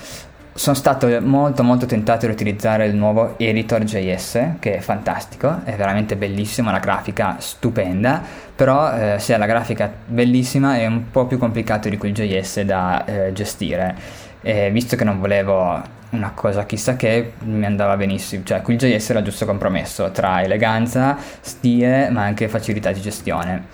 Sono 0.53 0.75
stato 0.75 1.07
molto 1.21 1.63
molto 1.63 1.85
tentato 1.85 2.25
di 2.25 2.31
utilizzare 2.31 2.87
il 2.87 2.95
nuovo 2.95 3.35
editor 3.37 3.83
JS 3.83 4.55
che 4.59 4.77
è 4.77 4.79
fantastico, 4.79 5.59
è 5.63 5.75
veramente 5.75 6.15
bellissimo, 6.15 6.71
la 6.71 6.79
grafica 6.79 7.35
stupenda, 7.37 8.21
però 8.55 8.91
eh, 8.91 9.19
se 9.19 9.37
la 9.37 9.45
grafica 9.45 9.89
bellissima 10.07 10.77
è 10.77 10.87
un 10.87 11.11
po' 11.11 11.27
più 11.27 11.37
complicato 11.37 11.89
di 11.89 11.97
quel 11.97 12.11
JS 12.11 12.61
da 12.61 13.05
eh, 13.05 13.33
gestire. 13.33 14.25
E 14.47 14.71
visto 14.71 14.95
che 14.95 15.03
non 15.03 15.19
volevo 15.19 15.81
una 16.11 16.31
cosa 16.33 16.65
chissà 16.65 16.95
che 16.95 17.33
mi 17.39 17.65
andava 17.65 17.97
benissimo, 17.97 18.45
cioè 18.45 18.61
qui 18.61 18.75
il 18.75 18.79
JS 18.79 19.09
era 19.09 19.19
il 19.19 19.25
giusto 19.25 19.45
compromesso 19.45 20.09
tra 20.11 20.41
eleganza, 20.41 21.17
stile 21.41 22.09
ma 22.11 22.23
anche 22.23 22.47
facilità 22.47 22.93
di 22.93 23.01
gestione 23.01 23.65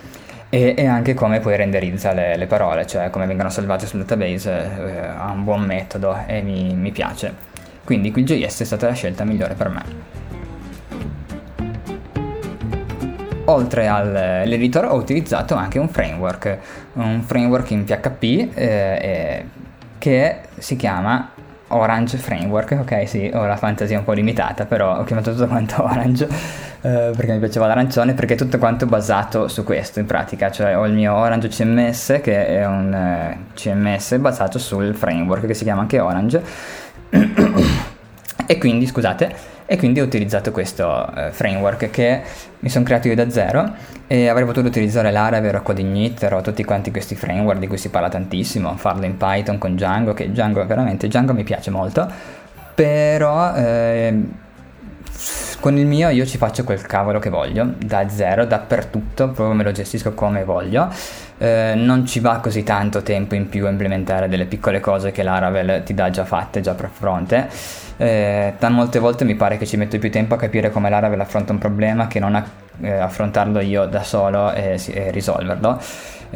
e, 0.48 0.74
e 0.76 0.86
anche 0.86 1.14
come 1.14 1.38
poi 1.38 1.56
renderizza 1.56 2.12
le, 2.12 2.36
le, 2.36 2.46
parole, 2.46 2.88
cioè 2.88 3.08
come 3.10 3.26
vengono 3.26 3.50
salvate 3.50 3.86
sul 3.86 4.00
database 4.00 4.50
eh, 4.50 4.98
ha 5.16 5.30
un 5.30 5.44
buon 5.44 5.62
metodo 5.62 6.18
e 6.26 6.42
mi, 6.42 6.74
mi 6.74 6.90
piace. 6.90 7.32
Quindi 7.84 8.10
qui 8.10 8.22
il 8.22 8.26
JS 8.26 8.62
è 8.62 8.64
stata 8.64 8.88
la 8.88 8.94
scelta 8.94 9.22
migliore 9.22 9.54
per 9.54 9.68
me. 9.68 10.22
oltre 13.46 13.86
all'editor 13.88 14.86
ho 14.86 14.94
utilizzato 14.94 15.54
anche 15.54 15.78
un 15.78 15.88
framework, 15.88 16.58
un 16.94 17.22
framework 17.22 17.70
in 17.70 17.84
PHP 17.84 18.22
eh, 18.54 19.44
che 20.04 20.40
si 20.58 20.76
chiama 20.76 21.30
Orange 21.68 22.18
Framework, 22.18 22.76
ok 22.78 23.08
sì, 23.08 23.30
ho 23.32 23.46
la 23.46 23.56
fantasia 23.56 23.96
un 23.96 24.04
po' 24.04 24.12
limitata, 24.12 24.66
però 24.66 24.98
ho 24.98 25.04
chiamato 25.04 25.32
tutto 25.32 25.46
quanto 25.46 25.80
Orange 25.82 26.28
eh, 26.82 27.12
perché 27.16 27.32
mi 27.32 27.38
piaceva 27.38 27.66
l'arancione, 27.66 28.12
perché 28.12 28.34
tutto 28.34 28.58
quanto 28.58 28.84
basato 28.84 29.48
su 29.48 29.64
questo 29.64 30.00
in 30.00 30.04
pratica, 30.04 30.50
cioè 30.50 30.76
ho 30.76 30.84
il 30.84 30.92
mio 30.92 31.14
Orange 31.14 31.48
CMS 31.48 32.20
che 32.22 32.48
è 32.48 32.66
un 32.66 32.92
eh, 32.92 33.38
CMS 33.54 34.18
basato 34.18 34.58
sul 34.58 34.94
framework 34.94 35.46
che 35.46 35.54
si 35.54 35.64
chiama 35.64 35.80
anche 35.80 35.98
Orange 36.00 36.42
e 38.46 38.58
quindi 38.58 38.86
scusate 38.86 39.52
e 39.66 39.76
quindi 39.78 40.00
ho 40.00 40.04
utilizzato 40.04 40.50
questo 40.52 41.10
eh, 41.14 41.30
framework 41.32 41.90
che 41.90 42.22
mi 42.58 42.68
sono 42.68 42.84
creato 42.84 43.08
io 43.08 43.14
da 43.14 43.30
zero 43.30 43.72
e 44.06 44.28
avrei 44.28 44.44
potuto 44.44 44.68
utilizzare 44.68 45.10
Laravel 45.10 45.54
o 45.54 45.62
Codeigniter 45.62 46.34
o 46.34 46.40
tutti 46.42 46.62
quanti 46.64 46.90
questi 46.90 47.14
framework 47.14 47.58
di 47.58 47.66
cui 47.66 47.78
si 47.78 47.88
parla 47.88 48.08
tantissimo, 48.08 48.76
farlo 48.76 49.06
in 49.06 49.16
Python 49.16 49.58
con 49.58 49.74
Django, 49.74 50.12
che 50.12 50.30
Django 50.30 50.64
veramente, 50.66 51.08
Django 51.08 51.32
mi 51.32 51.44
piace 51.44 51.70
molto, 51.70 52.06
però 52.74 53.54
eh, 53.54 54.20
con 55.60 55.78
il 55.78 55.86
mio 55.86 56.10
io 56.10 56.26
ci 56.26 56.36
faccio 56.36 56.64
quel 56.64 56.82
cavolo 56.82 57.18
che 57.18 57.30
voglio, 57.30 57.72
da 57.78 58.06
zero, 58.08 58.44
dappertutto, 58.44 59.30
proprio 59.30 59.54
me 59.54 59.64
lo 59.64 59.72
gestisco 59.72 60.12
come 60.12 60.44
voglio. 60.44 60.90
Eh, 61.38 61.74
non 61.76 62.06
ci 62.06 62.20
va 62.20 62.38
così 62.38 62.62
tanto 62.62 63.02
tempo 63.02 63.34
in 63.34 63.48
più 63.48 63.66
a 63.66 63.70
implementare 63.70 64.28
delle 64.28 64.44
piccole 64.44 64.80
cose 64.80 65.10
che 65.10 65.22
Laravel 65.22 65.82
ti 65.82 65.94
dà 65.94 66.10
già 66.10 66.24
fatte, 66.24 66.60
già 66.60 66.74
per 66.74 66.90
fronte. 66.92 67.48
Eh, 67.96 68.54
molte 68.68 68.98
volte 68.98 69.24
mi 69.24 69.34
pare 69.34 69.56
che 69.56 69.66
ci 69.66 69.76
metto 69.76 69.98
più 69.98 70.10
tempo 70.10 70.34
a 70.34 70.38
capire 70.38 70.70
come 70.70 70.90
Laravel 70.90 71.20
affronta 71.20 71.52
un 71.52 71.58
problema 71.58 72.06
che 72.06 72.18
non 72.18 72.34
a 72.34 72.44
eh, 72.80 72.90
affrontarlo 72.90 73.60
io 73.60 73.86
da 73.86 74.02
solo 74.02 74.52
e, 74.52 74.80
e 74.92 75.10
risolverlo 75.10 75.80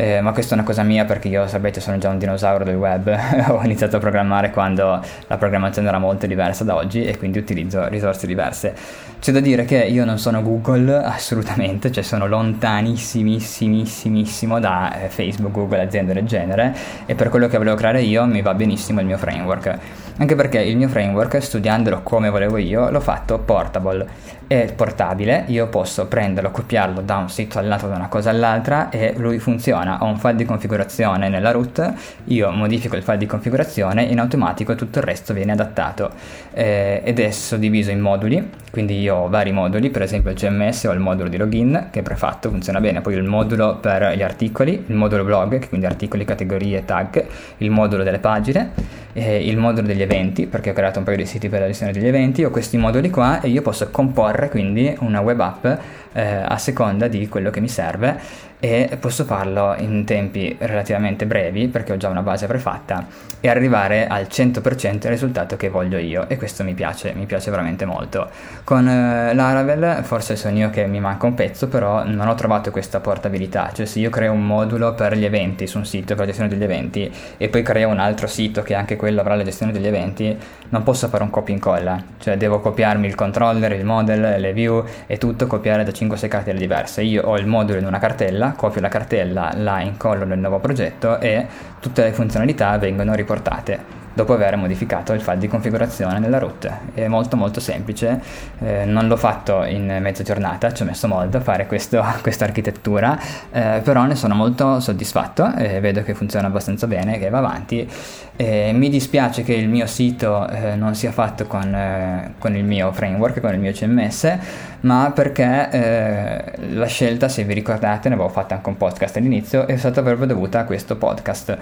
eh, 0.01 0.21
ma 0.21 0.31
questa 0.31 0.55
è 0.55 0.59
una 0.59 0.65
cosa 0.65 0.85
mia 0.85 1.05
perché 1.05 1.27
io 1.27 1.49
sapete 1.49 1.81
sono 1.81 1.99
già 1.99 2.09
un 2.09 2.19
dinosauro 2.19 2.63
del 2.63 2.77
web, 2.77 3.11
ho 3.51 3.61
iniziato 3.65 3.97
a 3.97 3.99
programmare 3.99 4.53
quando 4.53 5.05
la 5.27 5.37
programmazione 5.37 5.89
era 5.89 5.99
molto 5.99 6.29
diversa 6.29 6.63
da 6.63 6.77
oggi 6.77 7.05
e 7.05 7.19
quindi 7.19 7.39
utilizzo 7.39 7.89
risorse 7.89 8.29
diverse. 8.29 8.73
C'è 9.19 9.33
da 9.33 9.41
dire 9.41 9.65
che 9.65 9.79
io 9.79 10.05
non 10.05 10.19
sono 10.19 10.41
Google 10.41 10.95
assolutamente, 11.03 11.91
cioè 11.91 12.05
sono 12.05 12.29
lontanissimissimissimo 12.29 14.61
da 14.61 15.03
eh, 15.03 15.09
Facebook, 15.09 15.53
Google, 15.53 15.81
aziende 15.81 16.13
del 16.13 16.27
genere 16.27 16.73
e 17.05 17.17
per 17.17 17.29
quello 17.29 17.49
che 17.49 17.59
volevo 17.59 17.75
creare 17.75 18.01
io 18.01 18.25
mi 18.25 18.41
va 18.41 18.55
benissimo 18.55 19.01
il 19.01 19.07
mio 19.07 19.19
framework. 19.19 19.79
Anche 20.21 20.35
perché 20.35 20.61
il 20.61 20.77
mio 20.77 20.89
framework, 20.89 21.41
studiandolo 21.41 22.03
come 22.03 22.29
volevo 22.29 22.57
io, 22.57 22.91
l'ho 22.91 22.99
fatto 22.99 23.39
portable. 23.39 24.37
È 24.49 24.73
portabile, 24.75 25.45
io 25.47 25.69
posso 25.69 26.07
prenderlo, 26.07 26.51
copiarlo 26.51 27.03
da 27.03 27.19
un 27.19 27.29
sito 27.31 27.61
all'altro, 27.61 27.87
da 27.87 27.95
una 27.95 28.09
cosa 28.09 28.31
all'altra 28.31 28.89
e 28.89 29.15
lui 29.17 29.39
funziona. 29.39 30.03
Ho 30.03 30.07
un 30.07 30.19
file 30.19 30.35
di 30.35 30.45
configurazione 30.45 31.29
nella 31.29 31.53
root, 31.53 31.93
io 32.25 32.51
modifico 32.51 32.97
il 32.97 33.05
file 33.05 33.19
di 33.19 33.27
configurazione 33.27 34.09
e 34.09 34.13
in 34.13 34.19
automatico 34.19 34.75
tutto 34.75 34.99
il 34.99 35.05
resto 35.05 35.33
viene 35.33 35.53
adattato. 35.53 36.11
Eh, 36.53 37.01
ed 37.05 37.21
è 37.21 37.31
suddiviso 37.31 37.93
in 37.93 38.01
moduli, 38.01 38.51
quindi 38.71 39.01
io 39.01 39.15
ho 39.17 39.29
vari 39.29 39.53
moduli, 39.53 39.91
per 39.91 40.03
esempio 40.03 40.31
il 40.31 40.37
CMS 40.37 40.85
ho 40.85 40.93
il 40.93 41.01
modulo 41.01 41.29
di 41.29 41.37
login 41.37 41.89
che 41.91 42.01
è 42.01 42.03
prefatto, 42.03 42.51
funziona 42.51 42.81
bene, 42.81 43.01
poi 43.01 43.15
il 43.15 43.23
modulo 43.23 43.77
per 43.77 44.15
gli 44.17 44.23
articoli, 44.23 44.85
il 44.87 44.95
modulo 44.95 45.25
blog, 45.25 45.69
quindi 45.69 45.87
articoli, 45.87 46.25
categorie, 46.25 46.85
tag, 46.85 47.25
il 47.59 47.71
modulo 47.71 48.03
delle 48.03 48.19
pagine, 48.19 48.73
il 49.15 49.57
modulo 49.57 49.87
degli 49.87 50.03
eventi, 50.03 50.47
perché 50.47 50.71
ho 50.71 50.73
creato 50.73 50.99
un 50.99 51.05
paio 51.05 51.17
di 51.17 51.27
siti 51.27 51.49
per 51.49 51.61
la 51.61 51.67
gestione 51.67 51.93
degli 51.93 52.07
eventi, 52.07 52.45
ho 52.45 52.51
questi 52.51 52.77
moduli 52.77 53.11
qua 53.11 53.41
e 53.41 53.49
io 53.49 53.63
posso 53.63 53.89
comporre 53.91 54.49
quindi 54.49 54.95
una 55.01 55.21
web 55.21 55.41
app 55.41 55.67
eh, 56.13 56.43
a 56.45 56.57
seconda 56.59 57.09
di 57.09 57.29
quello 57.29 57.51
che 57.51 57.61
mi 57.61 57.69
serve 57.69 58.21
e 58.61 58.97
posso 58.99 59.25
farlo 59.25 59.75
in 59.79 60.05
tempi 60.05 60.57
relativamente 60.59 61.27
brevi 61.27 61.69
perché 61.69 61.93
ho 61.93 61.97
già 61.97 62.09
una 62.09 62.23
base 62.23 62.47
prefatta 62.47 63.07
e 63.41 63.49
arrivare 63.49 64.09
al 64.09 64.27
100% 64.29 64.99
del 64.99 65.11
risultato 65.13 65.57
che 65.57 65.69
voglio 65.69 65.97
io 65.99 66.29
e 66.29 66.37
questo 66.37 66.65
mi 66.65 66.75
piace, 66.75 67.13
mi 67.15 67.27
piace 67.27 67.51
veramente 67.51 67.85
molto. 67.85 68.29
Con 68.65 68.89
eh, 68.89 69.33
Laravel 69.33 70.03
forse 70.03 70.35
sono 70.35 70.57
io 70.57 70.71
che 70.71 70.87
mi 70.87 70.99
manca 70.99 71.27
un 71.27 71.35
pezzo 71.35 71.69
però 71.69 72.05
non 72.05 72.27
ho 72.27 72.35
trovato 72.35 72.71
questa 72.71 72.99
portabilità, 73.01 73.71
cioè 73.73 73.87
se 73.87 74.01
io 74.01 74.11
creo 74.11 74.33
un 74.33 74.45
modulo 74.45 74.95
per 74.95 75.17
gli 75.17 75.25
eventi 75.25 75.67
su 75.67 75.79
un 75.79 75.87
sito 75.87 76.15
per 76.15 76.19
la 76.19 76.27
gestione 76.27 76.49
degli 76.49 76.65
eventi 76.65 77.13
e 77.37 77.49
poi 77.49 77.63
creo 77.63 77.89
un 77.89 78.01
altro 78.01 78.27
sito 78.27 78.63
che 78.63 78.75
anche 78.75 78.97
quello 78.97 79.21
avrà 79.21 79.37
la 79.37 79.45
gestione 79.45 79.71
degli 79.71 79.87
eventi, 79.87 80.37
non 80.71 80.83
posso 80.83 81.09
fare 81.09 81.23
un 81.23 81.31
copia 81.31 81.55
e 81.55 81.57
incolla, 81.57 82.03
cioè 82.19 82.37
devo 82.37 82.61
copiarmi 82.61 83.07
il 83.07 83.15
controller, 83.15 83.73
il 83.73 83.85
model, 83.85 84.41
le 84.41 84.53
view 84.53 84.85
e 85.07 85.17
tutto 85.17 85.47
copiare 85.47 85.85
da 85.85 85.93
5-6 85.93 86.29
cartelle 86.29 86.59
diverse. 86.59 87.03
Io 87.03 87.23
ho 87.23 87.39
il 87.39 87.47
modulo 87.47 87.79
in 87.79 87.87
una 87.87 87.99
cartella 87.99 88.48
copio 88.53 88.81
la 88.81 88.89
cartella, 88.89 89.53
la 89.55 89.81
incollo 89.81 90.25
nel 90.25 90.39
nuovo 90.39 90.59
progetto 90.59 91.19
e 91.21 91.47
tutte 91.81 92.03
le 92.03 92.13
funzionalità 92.13 92.77
vengono 92.79 93.15
riportate 93.15 93.99
dopo 94.19 94.33
aver 94.33 94.57
modificato 94.57 95.13
il 95.13 95.21
file 95.21 95.39
di 95.39 95.47
configurazione 95.47 96.19
nella 96.19 96.39
root. 96.39 96.69
È 96.93 97.07
molto 97.07 97.37
molto 97.37 97.61
semplice, 97.61 98.21
eh, 98.59 98.85
non 98.85 99.07
l'ho 99.07 99.17
fatto 99.17 99.63
in 99.63 99.97
mezza 100.01 100.25
giornata, 100.25 100.73
ci 100.73 100.83
ho 100.83 100.87
messo 100.87 101.07
molto 101.07 101.37
a 101.37 101.41
fare 101.41 101.67
questa 101.69 102.45
architettura, 102.45 103.17
eh, 103.53 103.81
però 103.85 104.03
ne 104.07 104.17
sono 104.17 104.35
molto 104.35 104.81
soddisfatto 104.81 105.55
e 105.55 105.79
vedo 105.79 106.03
che 106.03 106.15
funziona 106.15 106.49
abbastanza 106.49 106.89
bene, 106.89 107.17
che 107.21 107.31
va 107.31 107.39
avanti. 107.39 107.89
Eh, 108.35 108.73
mi 108.73 108.89
dispiace 108.89 109.43
che 109.43 109.55
il 109.55 109.69
mio 109.69 109.87
sito 109.87 110.49
eh, 110.49 110.75
non 110.75 110.97
sia 110.97 111.13
fatto 111.13 111.47
con, 111.47 111.73
eh, 111.73 112.35
con, 112.39 112.57
il 112.57 112.65
mio 112.65 112.91
framework, 112.93 113.41
con 113.41 113.53
il 113.53 113.61
mio 113.61 113.73
CMS, 113.73 114.37
ma 114.81 115.13
perché 115.15 115.69
eh, 115.71 116.53
la 116.71 116.87
scelta, 116.87 117.29
se 117.29 117.45
vi 117.45 117.55
ricordate, 117.55 118.09
ne 118.09 118.15
avevo 118.15 118.29
fatto 118.29 118.55
anche 118.55 118.69
un 118.69 118.77
podcast 118.77 119.17
all'inizio, 119.17 119.67
è 119.67 119.77
stata 119.77 120.03
proprio 120.03 120.27
dovuta 120.27 120.61
a 120.61 120.65
questo 120.65 120.97
podcast 120.97 121.59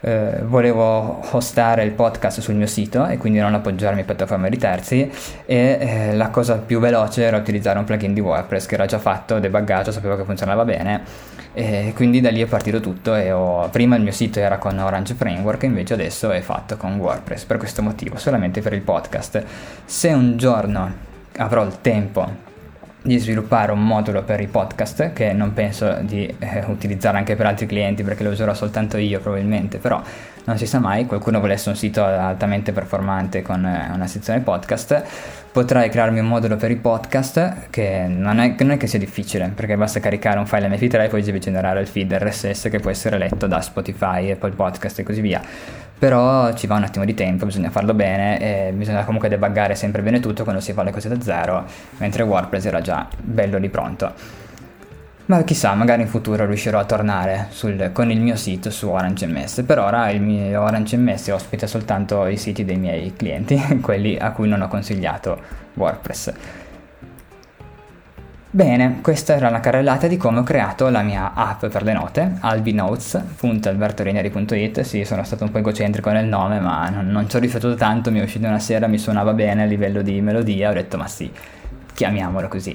eh, 0.00 0.42
volevo 0.44 1.20
hostare 1.32 1.82
il 1.82 1.92
podcast 1.92 2.40
sul 2.40 2.54
mio 2.54 2.66
sito 2.66 3.06
e 3.06 3.16
quindi 3.16 3.38
non 3.38 3.54
appoggiarmi 3.54 4.02
a 4.02 4.04
piattaforme 4.04 4.50
di 4.50 4.58
terzi 4.58 5.10
e 5.46 5.78
eh, 5.80 6.14
la 6.14 6.28
cosa 6.28 6.58
più 6.58 6.80
veloce 6.80 7.22
era 7.22 7.36
utilizzare 7.36 7.78
un 7.78 7.84
plugin 7.84 8.12
di 8.12 8.20
WordPress 8.20 8.66
che 8.66 8.74
era 8.74 8.86
già 8.86 8.98
fatto, 8.98 9.38
debuggato, 9.38 9.90
sapevo 9.90 10.16
che 10.16 10.24
funzionava 10.24 10.64
bene 10.64 11.02
e 11.54 11.92
quindi 11.96 12.20
da 12.20 12.30
lì 12.30 12.42
è 12.42 12.46
partito 12.46 12.80
tutto 12.80 13.14
e 13.14 13.32
ho, 13.32 13.68
prima 13.70 13.96
il 13.96 14.02
mio 14.02 14.12
sito 14.12 14.38
era 14.38 14.58
con 14.58 14.78
Orange 14.78 15.14
Framework 15.14 15.62
invece 15.62 15.94
adesso 15.94 16.30
è 16.30 16.40
fatto 16.40 16.76
con 16.76 16.98
WordPress 16.98 17.44
per 17.44 17.56
questo 17.56 17.82
motivo, 17.82 18.18
solamente 18.18 18.60
per 18.60 18.74
il 18.74 18.82
podcast. 18.82 19.42
Se 19.84 20.08
un 20.08 20.36
giorno 20.36 20.92
avrò 21.38 21.64
il 21.64 21.80
tempo 21.80 22.44
di 23.06 23.18
sviluppare 23.18 23.70
un 23.70 23.86
modulo 23.86 24.24
per 24.24 24.40
i 24.40 24.48
podcast 24.48 25.12
che 25.12 25.32
non 25.32 25.52
penso 25.52 25.98
di 26.00 26.26
eh, 26.40 26.64
utilizzare 26.66 27.16
anche 27.16 27.36
per 27.36 27.46
altri 27.46 27.66
clienti 27.66 28.02
perché 28.02 28.24
lo 28.24 28.30
userò 28.30 28.52
soltanto 28.52 28.96
io 28.96 29.20
probabilmente, 29.20 29.78
però 29.78 30.02
non 30.44 30.58
si 30.58 30.66
sa 30.66 30.80
mai, 30.80 31.06
qualcuno 31.06 31.38
volesse 31.38 31.68
un 31.68 31.76
sito 31.76 32.04
altamente 32.04 32.72
performante 32.72 33.42
con 33.42 33.64
eh, 33.64 33.90
una 33.94 34.06
sezione 34.08 34.40
podcast, 34.40 35.04
potrai 35.56 35.88
crearmi 35.88 36.18
un 36.18 36.26
modulo 36.26 36.56
per 36.56 36.70
i 36.70 36.76
podcast 36.76 37.68
che 37.70 38.04
non 38.06 38.40
è, 38.40 38.54
non 38.58 38.72
è, 38.72 38.76
che 38.76 38.86
sia 38.86 38.98
difficile 38.98 39.50
perché 39.54 39.74
basta 39.74 40.00
caricare 40.00 40.38
un 40.38 40.44
file 40.44 40.68
mp3 40.68 41.04
e 41.04 41.08
poi 41.08 41.22
devi 41.22 41.38
generare 41.40 41.80
il 41.80 41.86
feed 41.86 42.12
RSS 42.12 42.68
che 42.70 42.78
può 42.78 42.90
essere 42.90 43.16
letto 43.16 43.46
da 43.46 43.62
Spotify, 43.62 44.30
Apple 44.30 44.50
Podcast 44.50 44.98
e 44.98 45.02
così 45.02 45.22
via 45.22 45.40
però 45.98 46.52
ci 46.52 46.66
va 46.66 46.74
un 46.74 46.82
attimo 46.82 47.06
di 47.06 47.14
tempo, 47.14 47.46
bisogna 47.46 47.70
farlo 47.70 47.94
bene 47.94 48.68
e 48.68 48.72
bisogna 48.72 49.02
comunque 49.04 49.30
debuggare 49.30 49.74
sempre 49.74 50.02
bene 50.02 50.20
tutto 50.20 50.42
quando 50.42 50.60
si 50.60 50.74
fa 50.74 50.82
le 50.82 50.90
cose 50.90 51.08
da 51.08 51.18
zero, 51.22 51.64
mentre 51.96 52.22
WordPress 52.22 52.66
era 52.66 52.82
già 52.82 53.08
bello 53.18 53.58
di 53.58 53.70
pronto. 53.70 54.12
Ma 55.26 55.42
chissà, 55.42 55.74
magari 55.74 56.02
in 56.02 56.08
futuro 56.08 56.46
riuscirò 56.46 56.78
a 56.78 56.84
tornare 56.84 57.48
sul, 57.50 57.90
con 57.92 58.12
il 58.12 58.20
mio 58.20 58.36
sito 58.36 58.70
su 58.70 58.88
Orange 58.88 59.26
MS. 59.26 59.64
Per 59.66 59.76
ora 59.76 60.08
il 60.10 60.22
mio 60.22 60.62
Orange 60.62 60.96
MS 60.96 61.26
ospita 61.28 61.66
soltanto 61.66 62.26
i 62.26 62.36
siti 62.36 62.64
dei 62.64 62.76
miei 62.76 63.12
clienti, 63.12 63.60
quelli 63.82 64.16
a 64.16 64.30
cui 64.30 64.48
non 64.48 64.62
ho 64.62 64.68
consigliato 64.68 65.36
WordPress. 65.74 66.32
Bene, 68.48 69.00
questa 69.02 69.34
era 69.34 69.50
la 69.50 69.58
carrellata 69.58 70.06
di 70.06 70.16
come 70.16 70.38
ho 70.38 70.44
creato 70.44 70.88
la 70.90 71.02
mia 71.02 71.32
app 71.34 71.66
per 71.66 71.82
le 71.82 71.92
note, 71.92 72.36
albinotes.albertorineri.it. 72.38 74.82
Sì, 74.82 75.04
sono 75.04 75.24
stato 75.24 75.42
un 75.42 75.50
po' 75.50 75.58
egocentrico 75.58 76.10
nel 76.10 76.26
nome, 76.26 76.60
ma 76.60 76.88
non, 76.88 77.08
non 77.08 77.28
ci 77.28 77.34
ho 77.34 77.40
riflettuto 77.40 77.74
tanto, 77.74 78.12
mi 78.12 78.20
è 78.20 78.22
uscito 78.22 78.46
una 78.46 78.60
sera, 78.60 78.86
mi 78.86 78.98
suonava 78.98 79.32
bene 79.32 79.64
a 79.64 79.66
livello 79.66 80.02
di 80.02 80.20
melodia, 80.20 80.70
ho 80.70 80.72
detto 80.72 80.96
ma 80.96 81.08
sì, 81.08 81.28
chiamiamolo 81.94 82.46
così. 82.46 82.72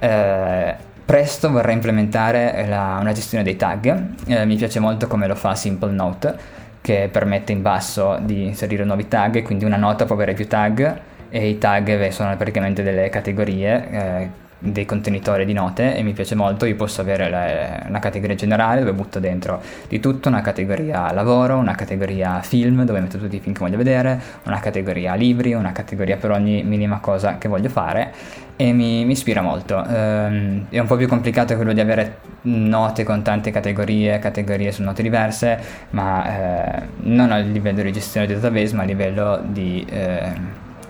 Eh, 0.00 0.92
presto 1.04 1.50
vorrei 1.50 1.74
implementare 1.74 2.66
la, 2.66 2.98
una 3.00 3.12
gestione 3.12 3.44
dei 3.44 3.56
tag, 3.56 4.04
eh, 4.26 4.44
mi 4.44 4.56
piace 4.56 4.80
molto 4.80 5.06
come 5.06 5.26
lo 5.26 5.34
fa 5.34 5.54
Simple 5.54 5.92
Note, 5.92 6.36
che 6.80 7.08
permette 7.10 7.52
in 7.52 7.62
basso 7.62 8.18
di 8.20 8.44
inserire 8.44 8.84
nuovi 8.84 9.08
tag, 9.08 9.42
quindi 9.42 9.64
una 9.64 9.76
nota 9.76 10.04
può 10.04 10.14
avere 10.14 10.34
più 10.34 10.46
tag 10.46 11.00
e 11.30 11.48
i 11.48 11.58
tag 11.58 12.08
sono 12.08 12.36
praticamente 12.36 12.82
delle 12.82 13.08
categorie. 13.08 13.90
Eh, 13.90 14.42
dei 14.64 14.86
contenitori 14.86 15.44
di 15.44 15.52
note 15.52 15.94
e 15.94 16.02
mi 16.02 16.12
piace 16.12 16.34
molto, 16.34 16.64
io 16.64 16.74
posso 16.76 17.00
avere 17.00 17.28
la, 17.28 17.84
una 17.86 17.98
categoria 17.98 18.34
generale 18.34 18.80
dove 18.80 18.92
butto 18.92 19.20
dentro 19.20 19.60
di 19.88 20.00
tutto, 20.00 20.28
una 20.28 20.40
categoria 20.40 21.12
lavoro, 21.12 21.56
una 21.56 21.74
categoria 21.74 22.40
film 22.40 22.84
dove 22.84 23.00
metto 23.00 23.18
tutti 23.18 23.36
i 23.36 23.40
film 23.40 23.54
che 23.54 23.60
voglio 23.60 23.76
vedere, 23.76 24.20
una 24.44 24.60
categoria 24.60 25.14
libri, 25.14 25.52
una 25.52 25.72
categoria 25.72 26.16
per 26.16 26.30
ogni 26.30 26.62
minima 26.62 26.98
cosa 26.98 27.36
che 27.36 27.48
voglio 27.48 27.68
fare 27.68 28.12
e 28.56 28.72
mi, 28.72 29.04
mi 29.04 29.12
ispira 29.12 29.42
molto. 29.42 29.76
Um, 29.76 30.66
è 30.68 30.78
un 30.78 30.86
po' 30.86 30.96
più 30.96 31.08
complicato 31.08 31.54
quello 31.56 31.72
di 31.72 31.80
avere 31.80 32.18
note 32.42 33.04
con 33.04 33.22
tante 33.22 33.50
categorie, 33.50 34.18
categorie 34.18 34.72
su 34.72 34.82
note 34.82 35.02
diverse, 35.02 35.58
ma 35.90 36.78
eh, 36.78 36.82
non 37.02 37.32
a 37.32 37.38
livello 37.38 37.82
di 37.82 37.92
gestione 37.92 38.26
di 38.26 38.34
database, 38.34 38.74
ma 38.74 38.82
a 38.82 38.86
livello 38.86 39.42
di, 39.44 39.84
eh, 39.88 40.32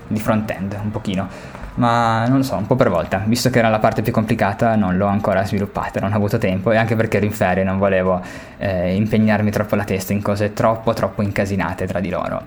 di 0.07 0.21
front-end 0.21 0.79
un 0.83 0.91
pochino 0.91 1.29
ma 1.77 2.27
non 2.27 2.39
lo 2.39 2.43
so, 2.43 2.57
un 2.57 2.67
po' 2.67 2.77
per 2.77 2.89
volta, 2.89 3.23
visto 3.27 3.51
che 3.51 3.59
era 3.59 3.69
la 3.69 3.79
parte 3.79 4.03
più 4.03 4.13
complicata 4.13 4.77
non 4.77 4.97
l'ho 4.97 5.07
ancora 5.07 5.45
sviluppata, 5.45 6.01
non 6.01 6.13
ho 6.13 6.17
avuto 6.17 6.39
tempo 6.39 6.71
e 6.71 6.77
anche 6.77 6.95
perché 6.95 7.17
ero 7.17 7.27
in 7.27 7.33
ferie 7.33 7.65
non 7.65 7.79
volevo 7.79 8.21
eh, 8.59 8.95
impegnarmi 8.95 9.51
troppo 9.51 9.75
la 9.75 9.85
testa 9.85 10.13
in 10.13 10.23
cose 10.23 10.53
troppo 10.53 10.93
troppo 10.93 11.23
incasinate 11.23 11.87
tra 11.87 12.01
di 12.01 12.11
loro. 12.11 12.43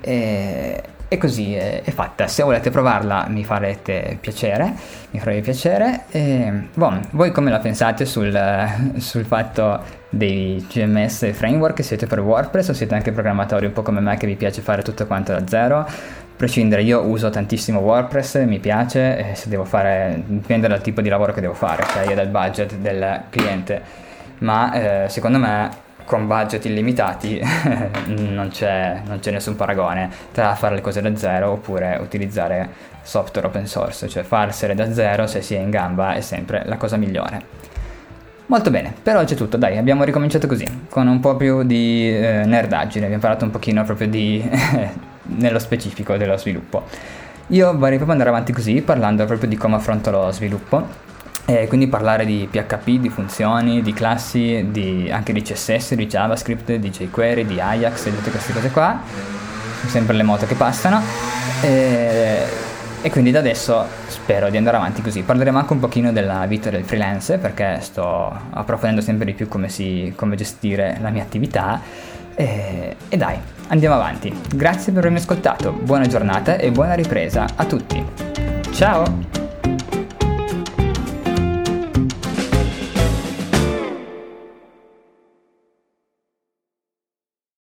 E, 0.00 0.82
e 1.10 1.16
così 1.16 1.54
è, 1.54 1.82
è, 1.82 1.90
fatta, 1.90 2.28
se 2.28 2.42
volete 2.42 2.70
provarla 2.70 3.26
mi 3.28 3.42
farete 3.42 4.18
piacere, 4.20 4.74
mi 5.10 5.18
farebbe 5.18 5.40
piacere. 5.40 6.04
E, 6.10 6.68
bon, 6.74 7.00
voi 7.12 7.32
come 7.32 7.50
la 7.50 7.58
pensate 7.58 8.04
sul, 8.04 8.38
sul 8.98 9.24
fatto 9.24 9.82
dei 10.10 10.64
CMS 10.68 11.32
framework? 11.32 11.82
Siete 11.82 12.06
per 12.06 12.20
WordPress 12.20 12.68
o 12.68 12.72
siete 12.74 12.94
anche 12.94 13.10
programmatori 13.10 13.66
un 13.66 13.72
po' 13.72 13.82
come 13.82 14.00
me 14.00 14.16
che 14.18 14.26
vi 14.26 14.36
piace 14.36 14.60
fare 14.60 14.82
tutto 14.82 15.06
quanto 15.06 15.32
da 15.32 15.46
zero? 15.46 15.86
Prescindere, 16.38 16.82
io 16.82 17.02
uso 17.02 17.30
tantissimo 17.30 17.80
WordPress, 17.80 18.44
mi 18.44 18.60
piace, 18.60 19.34
se 19.34 19.48
devo 19.48 19.64
fare, 19.64 20.22
dipende 20.24 20.68
dal 20.68 20.80
tipo 20.80 21.00
di 21.00 21.08
lavoro 21.08 21.32
che 21.32 21.40
devo 21.40 21.52
fare, 21.52 21.84
cioè 21.88 22.14
dal 22.14 22.28
budget 22.28 22.76
del 22.76 23.22
cliente, 23.28 23.82
ma 24.38 24.72
eh, 25.04 25.08
secondo 25.08 25.38
me 25.38 25.68
con 26.04 26.28
budget 26.28 26.64
illimitati 26.64 27.38
non, 28.06 28.50
c'è, 28.50 29.02
non 29.04 29.18
c'è 29.18 29.32
nessun 29.32 29.56
paragone 29.56 30.08
tra 30.30 30.54
fare 30.54 30.76
le 30.76 30.80
cose 30.80 31.02
da 31.02 31.14
zero 31.16 31.50
oppure 31.50 31.98
utilizzare 32.00 32.70
software 33.02 33.48
open 33.48 33.66
source, 33.66 34.08
cioè 34.08 34.22
farsene 34.22 34.76
da 34.76 34.92
zero 34.92 35.26
se 35.26 35.42
si 35.42 35.56
è 35.56 35.58
in 35.58 35.70
gamba 35.70 36.14
è 36.14 36.20
sempre 36.20 36.62
la 36.66 36.76
cosa 36.76 36.96
migliore. 36.96 37.56
Molto 38.46 38.70
bene, 38.70 38.94
per 39.02 39.16
oggi 39.16 39.34
è 39.34 39.36
tutto, 39.36 39.56
dai, 39.56 39.76
abbiamo 39.76 40.04
ricominciato 40.04 40.46
così, 40.46 40.86
con 40.88 41.08
un 41.08 41.18
po' 41.18 41.36
più 41.36 41.64
di 41.64 42.16
eh, 42.16 42.44
nerdaggine, 42.46 43.06
abbiamo 43.06 43.22
parlato 43.22 43.44
un 43.44 43.50
pochino 43.50 43.82
proprio 43.82 44.06
di 44.06 44.48
nello 45.36 45.58
specifico 45.58 46.16
dello 46.16 46.36
sviluppo. 46.36 46.84
Io 47.48 47.66
vorrei 47.72 47.96
proprio 47.96 48.12
andare 48.12 48.28
avanti 48.28 48.52
così, 48.52 48.82
parlando 48.82 49.24
proprio 49.24 49.48
di 49.48 49.56
come 49.56 49.76
affronto 49.76 50.10
lo 50.10 50.30
sviluppo. 50.30 51.06
E 51.46 51.66
quindi 51.66 51.86
parlare 51.86 52.26
di 52.26 52.46
PHP, 52.50 52.98
di 52.98 53.08
funzioni, 53.08 53.80
di 53.80 53.94
classi, 53.94 54.66
di, 54.70 55.08
anche 55.10 55.32
di 55.32 55.40
CSS, 55.40 55.94
di 55.94 56.06
JavaScript, 56.06 56.74
di 56.74 56.90
jQuery, 56.90 57.46
di 57.46 57.58
Ajax 57.58 58.04
e 58.04 58.14
tutte 58.14 58.30
queste 58.30 58.52
cose 58.52 58.70
qua. 58.70 59.00
Sempre 59.86 60.14
le 60.14 60.24
moto 60.24 60.44
che 60.44 60.54
passano. 60.54 61.00
E, 61.62 62.44
e 63.00 63.10
quindi 63.10 63.30
da 63.30 63.38
adesso 63.38 63.86
spero 64.08 64.50
di 64.50 64.58
andare 64.58 64.76
avanti 64.76 65.00
così. 65.00 65.22
Parleremo 65.22 65.56
anche 65.56 65.72
un 65.72 65.78
pochino 65.78 66.12
della 66.12 66.44
vita 66.44 66.68
del 66.68 66.84
freelance 66.84 67.38
perché 67.38 67.78
sto 67.80 68.30
approfondendo 68.50 69.00
sempre 69.00 69.24
di 69.24 69.32
più 69.32 69.48
come, 69.48 69.70
si, 69.70 70.12
come 70.16 70.36
gestire 70.36 70.98
la 71.00 71.08
mia 71.08 71.22
attività. 71.22 71.80
E, 72.38 72.96
e 73.08 73.16
dai, 73.16 73.38
Andiamo 73.68 73.96
avanti. 73.96 74.34
Grazie 74.54 74.92
per 74.92 75.00
avermi 75.00 75.18
ascoltato, 75.18 75.72
buona 75.72 76.06
giornata 76.06 76.56
e 76.56 76.70
buona 76.70 76.94
ripresa 76.94 77.46
a 77.54 77.64
tutti. 77.66 78.02
Ciao! 78.72 79.37